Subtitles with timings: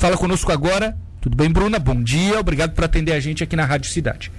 [0.00, 0.96] fala conosco agora.
[1.20, 1.78] Tudo bem, Bruna?
[1.78, 4.32] Bom dia, obrigado por atender a gente aqui na Rádio Cidade.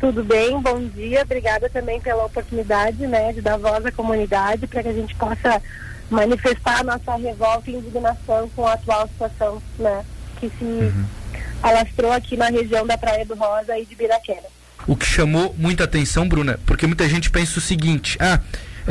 [0.00, 1.20] Tudo bem, bom dia.
[1.20, 5.60] Obrigada também pela oportunidade né, de dar voz à comunidade para que a gente possa
[6.08, 10.02] manifestar a nossa revolta e indignação com a atual situação né,
[10.40, 11.04] que se uhum.
[11.62, 14.48] alastrou aqui na região da Praia do Rosa e de Biraquera.
[14.86, 18.40] O que chamou muita atenção, Bruna, porque muita gente pensa o seguinte: ah,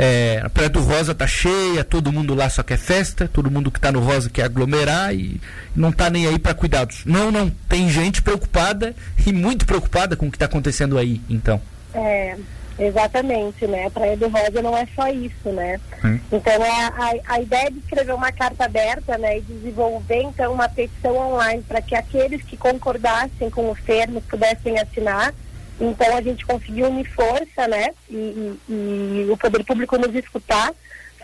[0.02, 3.70] é, a Praia do Rosa tá cheia, todo mundo lá só quer festa, todo mundo
[3.70, 5.38] que está no Rosa quer aglomerar e
[5.76, 7.04] não está nem aí para cuidados.
[7.04, 8.94] Não, não, tem gente preocupada
[9.26, 11.60] e muito preocupada com o que está acontecendo aí, então.
[11.92, 12.34] É,
[12.78, 13.88] exatamente, né?
[13.88, 15.78] A Praia do Rosa não é só isso, né?
[16.02, 16.18] Hum.
[16.32, 20.54] Então é a, a, a, ideia de escrever uma carta aberta, né, e desenvolver então
[20.54, 25.34] uma petição online para que aqueles que concordassem com os termos pudessem assinar
[25.80, 27.90] então a gente conseguiu unir força, né?
[28.08, 30.72] E, e, e, o poder público nos escutar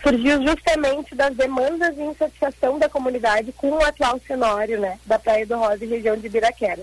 [0.02, 4.98] surgiu justamente das demandas e insatisfação da comunidade com o atual cenário, né?
[5.04, 6.80] Da Praia do Rosa e região de Biraquera.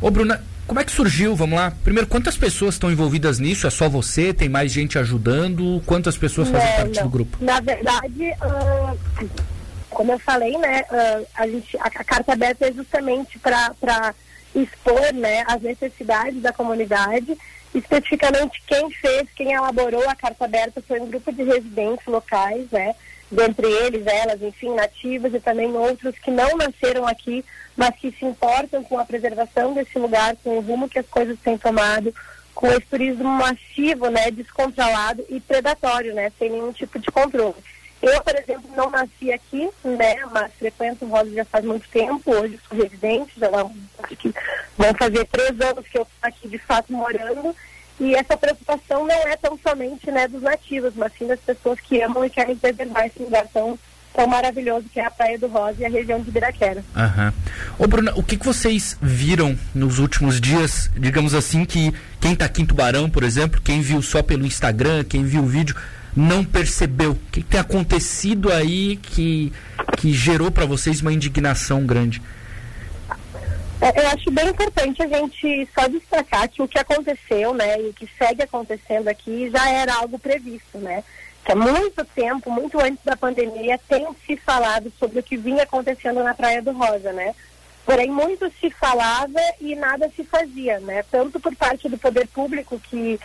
[0.00, 1.34] Ô Bruna, como é que surgiu?
[1.34, 1.72] Vamos lá.
[1.82, 3.66] Primeiro, quantas pessoas estão envolvidas nisso?
[3.66, 4.32] É só você?
[4.32, 5.82] Tem mais gente ajudando?
[5.84, 7.02] Quantas pessoas fazem parte não.
[7.04, 7.38] do grupo?
[7.40, 9.28] Na verdade, uh,
[9.90, 10.84] como eu falei, né?
[10.90, 14.14] Uh, a, gente, a, a carta aberta é justamente para
[14.54, 17.36] expor né, as necessidades da comunidade.
[17.74, 22.94] Especificamente quem fez, quem elaborou a carta aberta foi um grupo de residentes locais, né?
[23.30, 27.44] Dentre eles, elas, enfim, nativas e também outros que não nasceram aqui,
[27.76, 31.38] mas que se importam com a preservação desse lugar, com o rumo que as coisas
[31.40, 32.14] têm tomado,
[32.54, 37.54] com esse turismo massivo, né, descontrolado e predatório, né, sem nenhum tipo de controle.
[38.00, 42.30] Eu, por exemplo, não nasci aqui, né, mas frequento o Rosa já faz muito tempo,
[42.30, 44.32] hoje sou residente, já acho que
[44.76, 47.54] vão fazer três anos que eu estou aqui de fato morando,
[48.00, 52.00] e essa preocupação não é tão somente né, dos nativos, mas sim das pessoas que
[52.00, 53.76] amam e querem preservar esse lugar tão,
[54.14, 56.84] tão maravilhoso que é a Praia do Rosa e a região de Biraquera.
[56.96, 57.34] Aham.
[57.76, 62.44] Ô Bruna, o que, que vocês viram nos últimos dias, digamos assim, que quem está
[62.44, 65.74] aqui em Tubarão, por exemplo, quem viu só pelo Instagram, quem viu o vídeo
[66.16, 67.12] não percebeu?
[67.12, 69.52] O que, tem acontecido aí que,
[69.96, 72.22] que gerou para vocês uma indignação grande?
[73.80, 77.88] É, eu acho bem importante a gente só destacar que o que aconteceu, né, e
[77.88, 81.04] o que segue acontecendo aqui já era algo previsto, né?
[81.44, 85.62] Que há muito tempo, muito antes da pandemia, tem se falado sobre o que vinha
[85.62, 87.34] acontecendo na Praia do Rosa, né?
[87.86, 91.02] Porém, muito se falava e nada se fazia, né?
[91.10, 93.18] Tanto por parte do poder público, que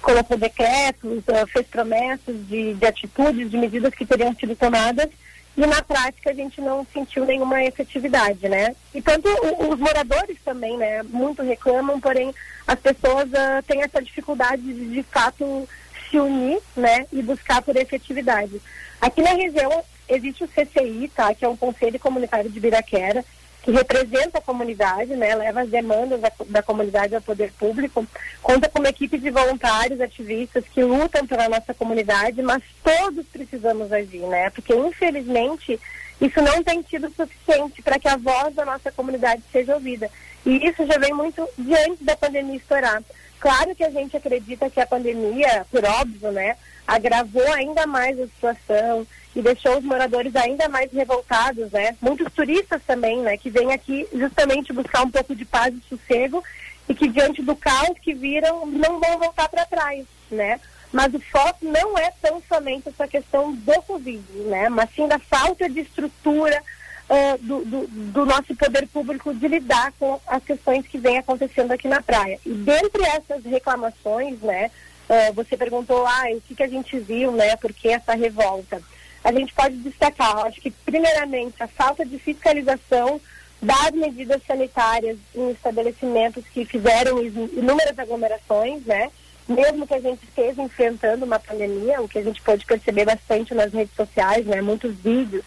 [0.00, 5.08] colocou decretos, uh, fez promessas de, de atitudes, de medidas que teriam sido tomadas
[5.56, 8.74] e na prática a gente não sentiu nenhuma efetividade, né?
[8.94, 9.28] E tanto
[9.68, 12.34] os moradores também, né, muito reclamam, porém
[12.66, 15.68] as pessoas uh, têm essa dificuldade de de fato
[16.08, 18.60] se unir, né, e buscar por efetividade.
[19.00, 23.24] Aqui na região existe o CCI, tá, que é um Conselho Comunitário de Biraquera,
[23.62, 28.06] que representa a comunidade, né, leva as demandas da, da, comunidade ao poder público,
[28.42, 33.92] conta com uma equipe de voluntários, ativistas que lutam pela nossa comunidade, mas todos precisamos
[33.92, 35.78] agir, né, porque infelizmente
[36.20, 40.10] isso não tem sido suficiente para que a voz da nossa comunidade seja ouvida.
[40.44, 43.02] E isso já vem muito diante da pandemia estourar.
[43.38, 46.56] Claro que a gente acredita que a pandemia, por óbvio, né,
[46.86, 51.96] agravou ainda mais a situação, e deixou os moradores ainda mais revoltados, né?
[52.00, 53.36] Muitos turistas também, né?
[53.36, 56.42] Que vêm aqui justamente buscar um pouco de paz e sossego
[56.88, 60.60] e que diante do caos que viram não vão voltar para praia, né?
[60.92, 64.68] Mas o foco não é tão somente essa questão do Covid, né?
[64.68, 66.60] Mas sim da falta de estrutura
[67.08, 71.70] uh, do, do, do, nosso poder público de lidar com as questões que vêm acontecendo
[71.70, 72.40] aqui na praia.
[72.44, 74.70] E dentre essas reclamações, né?
[75.08, 77.54] Uh, você perguntou, ah, o que, que a gente viu, né?
[77.56, 78.82] Por que essa revolta?
[79.22, 83.20] A gente pode destacar, acho que, primeiramente, a falta de fiscalização
[83.60, 89.10] das medidas sanitárias em estabelecimentos que fizeram inúmeras aglomerações, né?
[89.46, 93.54] Mesmo que a gente esteja enfrentando uma pandemia, o que a gente pode perceber bastante
[93.54, 94.62] nas redes sociais, né?
[94.62, 95.44] Muitos vídeos,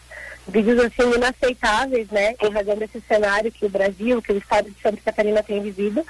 [0.47, 2.35] vídeos assim inaceitáveis, né?
[2.43, 6.05] Em razão desse cenário que o Brasil, que o estado de Santa Catarina tem vivido.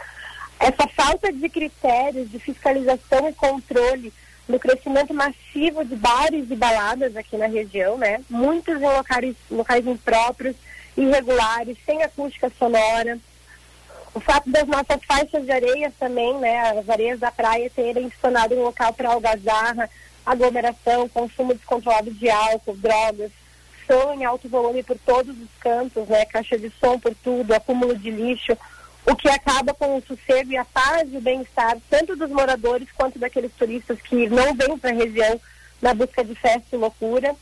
[0.60, 4.12] Essa falta de critérios de fiscalização e controle
[4.48, 8.22] no crescimento massivo de bares e baladas aqui na região, né?
[8.30, 10.56] Muitos em locais, locais impróprios,
[10.98, 13.18] irregulares, sem acústica sonora.
[14.14, 16.60] O fato das nossas faixas de areia também, né?
[16.78, 19.90] As areias da praia terem se tornado um local para algazarra,
[20.26, 23.32] aglomeração, consumo descontrolado de álcool, drogas,
[23.88, 26.26] som em alto volume por todos os cantos, né?
[26.26, 28.58] Caixa de som por tudo, acúmulo de lixo,
[29.06, 32.88] o que acaba com o sossego e a paz e o bem-estar, tanto dos moradores
[32.96, 35.40] quanto daqueles turistas que não vêm para a região
[35.82, 37.36] na busca de festa e loucura.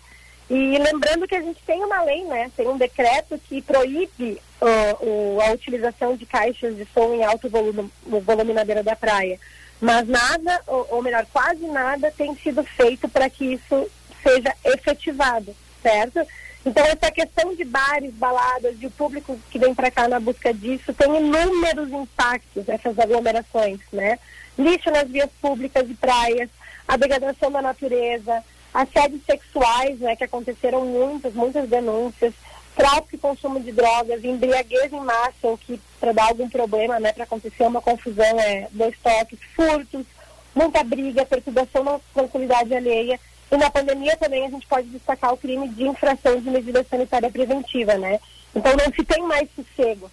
[0.49, 2.51] E lembrando que a gente tem uma lei, né?
[2.57, 7.89] Tem um decreto que proíbe uh, a utilização de caixas de som em alto volume,
[8.05, 9.39] volume na beira da praia.
[9.79, 13.89] Mas nada, ou, ou melhor, quase nada tem sido feito para que isso
[14.21, 16.19] seja efetivado, certo?
[16.65, 20.53] Então, essa questão de bares, baladas e o público que vem para cá na busca
[20.53, 24.19] disso tem inúmeros impactos, essas aglomerações, né?
[24.57, 26.49] Lixo nas vias públicas e praias,
[26.87, 28.43] a degradação da natureza,
[28.73, 32.33] assédios sexuais, né, que aconteceram muitas, muitas denúncias,
[32.75, 37.11] tráfico e consumo de drogas, embriaguez em massa, o que para dar algum problema, né,
[37.11, 40.05] para acontecer uma confusão, é dois toques, furtos,
[40.55, 43.19] muita briga, perturbação na tranquilidade alheia.
[43.51, 47.29] E na pandemia também a gente pode destacar o crime de infração de medida sanitária
[47.29, 48.17] preventiva, né?
[48.55, 50.09] Então não se tem mais sossego.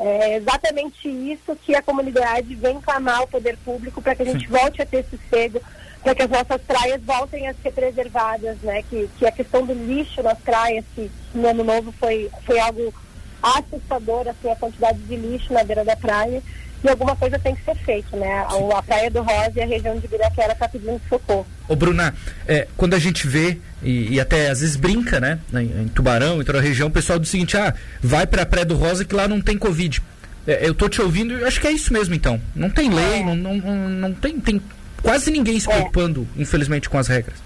[0.00, 4.46] É exatamente isso que a comunidade vem clamar ao poder público para que a gente
[4.46, 4.52] Sim.
[4.52, 5.60] volte a ter sossego,
[6.02, 8.82] para que as nossas praias voltem a ser preservadas, né?
[8.88, 12.94] Que, que a questão do lixo nas praias, que no ano novo foi, foi algo
[13.42, 16.42] assustador, assim, a quantidade de lixo na beira da praia.
[16.82, 18.32] E alguma coisa tem que ser feita, né?
[18.32, 21.57] A, a Praia do Rosa e a região de Biraquera está pedindo socorro.
[21.68, 22.14] Ô, Bruna,
[22.46, 25.38] é, quando a gente vê, e, e, até às vezes brinca, né?
[25.52, 28.42] Em, em Tubarão, em toda a região, o pessoal diz o seguinte, ah, vai para
[28.42, 30.02] a Praia do Rosa que lá não tem Covid.
[30.46, 32.40] É, eu tô te ouvindo e acho que é isso mesmo, então.
[32.56, 33.22] Não tem lei, é.
[33.22, 34.62] não, não, não, tem, tem
[35.02, 35.74] quase ninguém se é.
[35.74, 37.36] preocupando, infelizmente, com as regras.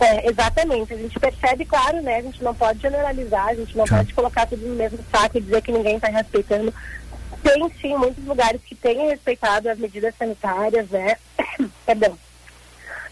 [0.00, 0.92] É, exatamente.
[0.92, 2.16] A gente percebe, claro, né?
[2.16, 3.98] A gente não pode generalizar, a gente não tá.
[3.98, 6.74] pode colocar tudo no mesmo saco e dizer que ninguém está respeitando.
[7.40, 11.16] Tem sim muitos lugares que têm respeitado as medidas sanitárias, né?
[11.86, 12.18] Perdão.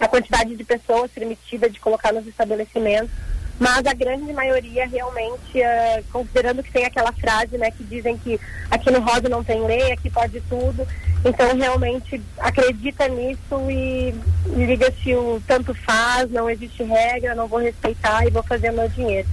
[0.01, 3.13] A quantidade de pessoas permitida de colocar nos estabelecimentos
[3.61, 8.41] mas a grande maioria realmente, uh, considerando que tem aquela frase, né, que dizem que
[8.71, 10.89] aqui no Rosa não tem lei, aqui pode tudo,
[11.23, 14.15] então realmente acredita nisso e
[14.47, 19.29] liga-se o tanto faz, não existe regra, não vou respeitar e vou fazer meu dinheiro.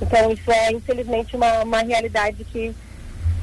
[0.00, 2.72] Então isso é infelizmente uma, uma realidade que,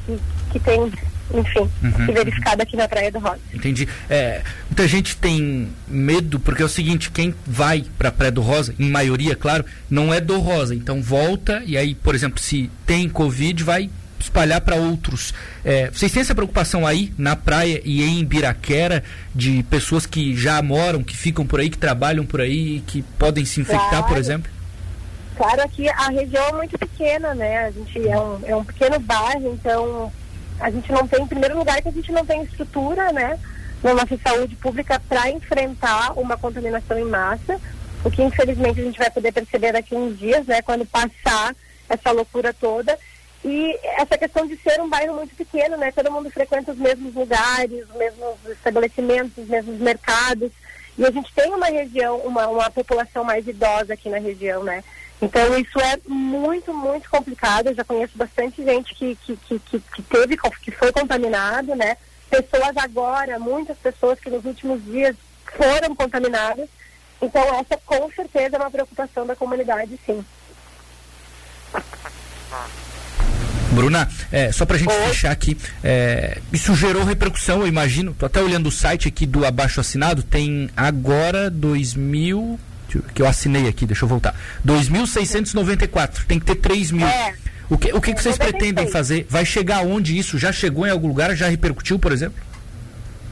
[0.06, 0.18] que,
[0.52, 0.90] que tem
[1.32, 2.12] enfim, uhum.
[2.12, 3.40] verificado aqui na Praia do Rosa.
[3.54, 3.88] Entendi.
[4.08, 8.40] É, muita gente tem medo, porque é o seguinte, quem vai para a Praia do
[8.40, 10.74] Rosa, em maioria, claro, não é do Rosa.
[10.74, 15.32] Então volta e aí, por exemplo, se tem Covid, vai espalhar para outros.
[15.64, 19.02] É, vocês têm essa preocupação aí na praia e em Biraquera
[19.34, 23.44] de pessoas que já moram, que ficam por aí, que trabalham por aí, que podem
[23.44, 24.06] se infectar, claro.
[24.06, 24.50] por exemplo?
[25.36, 27.60] Claro, aqui a região é muito pequena, né?
[27.60, 30.12] A gente é um, é um pequeno bairro, então
[30.60, 33.38] a gente não tem, em primeiro lugar, que a gente não tem estrutura, né,
[33.82, 37.60] na nossa saúde pública para enfrentar uma contaminação em massa,
[38.04, 41.54] o que infelizmente a gente vai poder perceber daqui uns dias, né, quando passar
[41.88, 42.98] essa loucura toda.
[43.42, 47.14] E essa questão de ser um bairro muito pequeno, né, todo mundo frequenta os mesmos
[47.14, 50.50] lugares, os mesmos estabelecimentos, os mesmos mercados.
[50.98, 54.84] E a gente tem uma região, uma, uma população mais idosa aqui na região, né?
[55.22, 57.68] Então isso é muito, muito complicado.
[57.68, 61.96] Eu já conheço bastante gente que, que, que, que, teve, que foi contaminado, né?
[62.30, 65.14] Pessoas agora, muitas pessoas que nos últimos dias
[65.56, 66.68] foram contaminadas.
[67.20, 70.24] Então essa com certeza é uma preocupação da comunidade, sim.
[73.72, 75.06] Bruna, é, só para a gente Oi.
[75.08, 78.14] fechar aqui, é, isso gerou repercussão, eu imagino.
[78.14, 82.58] Tô até olhando o site aqui do abaixo assinado, tem agora 2000
[83.14, 84.34] que eu assinei aqui, deixa eu voltar.
[84.66, 87.06] 2.694, tem que ter 3 mil.
[87.06, 87.34] É.
[87.68, 89.26] O que, o que, que vocês pretendem fazer?
[89.30, 90.36] Vai chegar onde isso?
[90.36, 91.34] Já chegou em algum lugar?
[91.36, 92.42] Já repercutiu, por exemplo?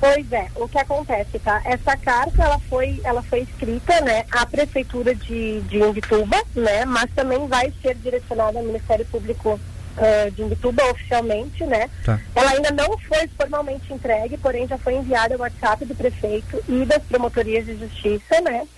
[0.01, 1.61] Pois é, o que acontece, tá?
[1.65, 7.11] Essa carta, ela foi, ela foi escrita, né, à Prefeitura de, de Imbituba, né, mas
[7.17, 9.59] também vai ser direcionada ao Ministério Público
[9.97, 11.91] uh, de Imbituba oficialmente, né.
[12.05, 12.21] Tá.
[12.33, 16.85] Ela ainda não foi formalmente entregue, porém já foi enviada ao WhatsApp do prefeito e
[16.85, 18.69] das promotorias de justiça, né.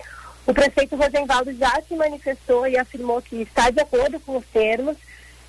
[0.45, 4.97] O prefeito Rosenvaldo já se manifestou e afirmou que está de acordo com os termos,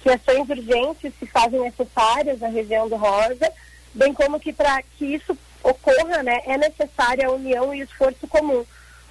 [0.02, 3.50] que ações urgentes se fazem necessárias na região do Rosa,
[3.94, 8.26] bem como que para que isso ocorra, né, é necessária a união e o esforço
[8.26, 8.64] comum.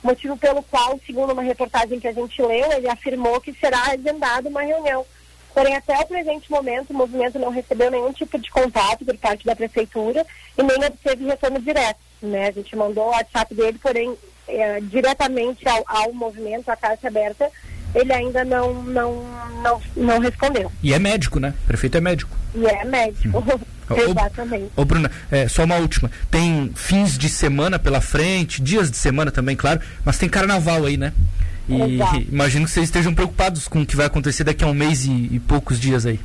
[0.03, 4.49] Motivo pelo qual, segundo uma reportagem que a gente leu, ele afirmou que será agendada
[4.49, 5.05] uma reunião.
[5.53, 9.45] Porém, até o presente momento, o movimento não recebeu nenhum tipo de contato por parte
[9.45, 10.25] da prefeitura
[10.57, 11.99] e nem obteve retorno direto.
[12.21, 12.47] Né?
[12.47, 14.17] A gente mandou o WhatsApp dele, porém
[14.51, 17.49] é, diretamente ao, ao movimento, à Caixa Aberta,
[17.93, 19.23] ele ainda não, não,
[19.61, 20.71] não, não respondeu.
[20.81, 21.53] E é médico, né?
[21.63, 22.35] O prefeito é médico.
[22.55, 23.43] E é médico.
[23.91, 24.09] Hum.
[24.09, 24.71] Exatamente.
[24.75, 26.09] Ô, Bruna, é, só uma última.
[26.29, 30.95] Tem fins de semana pela frente, dias de semana também, claro, mas tem carnaval aí,
[30.95, 31.11] né?
[31.67, 32.17] E Exato.
[32.31, 35.11] imagino que vocês estejam preocupados com o que vai acontecer daqui a um mês e,
[35.31, 36.19] e, poucos dias aí.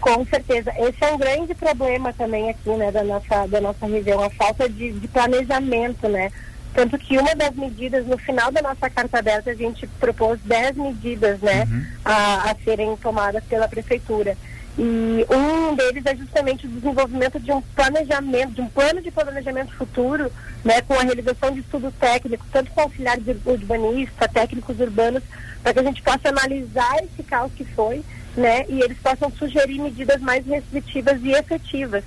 [0.00, 0.72] Com certeza.
[0.78, 4.68] Esse é um grande problema também aqui, né, da nossa, da nossa região, a falta
[4.68, 6.30] de, de planejamento, né?
[6.74, 10.76] Tanto que uma das medidas, no final da nossa carta aberta, a gente propôs 10
[10.76, 11.86] medidas né, uhum.
[12.04, 14.36] a, a serem tomadas pela prefeitura.
[14.78, 19.74] E um deles é justamente o desenvolvimento de um planejamento, de um plano de planejamento
[19.74, 20.30] futuro,
[20.64, 25.24] né, com a realização de estudos técnicos, tanto com auxiliares urbanistas, técnicos urbanos,
[25.64, 28.04] para que a gente possa analisar esse caos que foi,
[28.36, 32.04] né, e eles possam sugerir medidas mais restritivas e efetivas.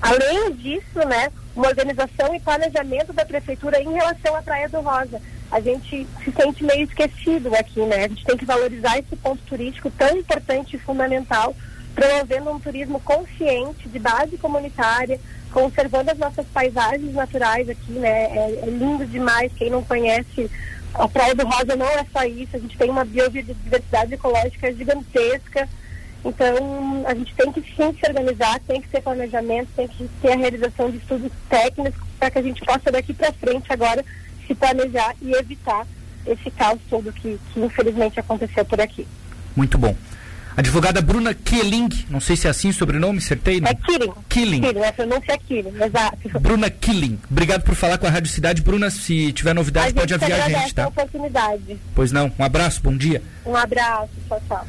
[0.00, 5.20] Além disso, né, uma organização e planejamento da prefeitura em relação à Praia do Rosa.
[5.50, 8.04] A gente se sente meio esquecido aqui, né?
[8.04, 11.56] A gente tem que valorizar esse ponto turístico tão importante e fundamental
[11.94, 15.18] promovendo um turismo consciente, de base comunitária,
[15.50, 18.24] conservando as nossas paisagens naturais aqui, né?
[18.36, 19.50] É, é, lindo demais.
[19.56, 20.50] Quem não conhece
[20.92, 22.54] a Praia do Rosa não é só isso.
[22.54, 25.66] A gente tem uma biodiversidade ecológica gigantesca.
[26.26, 30.32] Então, a gente tem que sim se organizar, tem que ter planejamento, tem que ter
[30.32, 34.04] a realização de estudos técnicos para que a gente possa daqui para frente agora
[34.44, 35.86] se planejar e evitar
[36.26, 39.06] esse caos todo que, que infelizmente aconteceu por aqui.
[39.54, 39.94] Muito bom.
[40.56, 43.70] Advogada Bruna Killing, não sei se é assim o sobrenome, acertei, né?
[43.70, 44.12] É Killing.
[44.28, 44.60] Killing.
[44.62, 46.40] Killing, pronúncia é Killing, exato.
[46.40, 48.62] Bruna Killing, obrigado por falar com a Rádio Cidade.
[48.62, 50.84] Bruna, se tiver novidade, pode aviar a gente, tá?
[50.86, 51.78] a oportunidade.
[51.94, 53.22] Pois não, um abraço, bom dia.
[53.44, 54.66] Um abraço, tchau, tchau.